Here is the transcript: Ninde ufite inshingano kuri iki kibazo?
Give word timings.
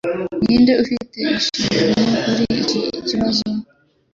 Ninde 0.43 0.73
ufite 0.83 1.17
inshingano 1.31 2.17
kuri 2.25 2.53
iki 2.61 2.79
kibazo? 3.07 3.45